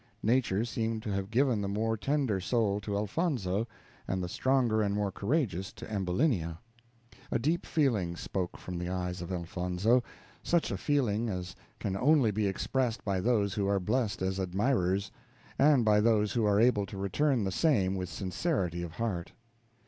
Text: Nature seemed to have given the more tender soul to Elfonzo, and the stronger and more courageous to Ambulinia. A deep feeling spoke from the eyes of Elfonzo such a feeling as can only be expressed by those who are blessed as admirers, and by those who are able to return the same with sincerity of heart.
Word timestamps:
Nature 0.23 0.65
seemed 0.65 1.03
to 1.03 1.11
have 1.11 1.29
given 1.29 1.61
the 1.61 1.67
more 1.67 1.95
tender 1.95 2.39
soul 2.39 2.79
to 2.79 2.97
Elfonzo, 2.97 3.67
and 4.07 4.23
the 4.23 4.27
stronger 4.27 4.81
and 4.81 4.95
more 4.95 5.11
courageous 5.11 5.71
to 5.71 5.85
Ambulinia. 5.93 6.57
A 7.29 7.37
deep 7.37 7.67
feeling 7.67 8.15
spoke 8.15 8.57
from 8.57 8.79
the 8.79 8.89
eyes 8.89 9.21
of 9.21 9.31
Elfonzo 9.31 10.01
such 10.41 10.71
a 10.71 10.75
feeling 10.77 11.29
as 11.29 11.55
can 11.77 11.95
only 11.95 12.31
be 12.31 12.47
expressed 12.47 13.05
by 13.05 13.19
those 13.19 13.53
who 13.53 13.67
are 13.67 13.79
blessed 13.79 14.23
as 14.23 14.39
admirers, 14.39 15.11
and 15.59 15.85
by 15.85 15.99
those 16.01 16.33
who 16.33 16.45
are 16.45 16.59
able 16.59 16.87
to 16.87 16.97
return 16.97 17.43
the 17.43 17.51
same 17.51 17.93
with 17.93 18.09
sincerity 18.09 18.81
of 18.81 18.93
heart. 18.93 19.33